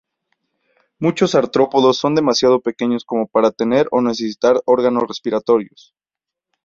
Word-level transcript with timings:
Muchos 0.97 1.35
artrópodos 1.35 1.97
son 1.99 2.15
demasiado 2.15 2.59
pequeños 2.61 3.05
como 3.05 3.27
para 3.27 3.51
tener 3.51 3.87
o 3.91 4.01
necesitar 4.01 4.59
órganos 4.65 5.03
respiratorios. 5.07 5.93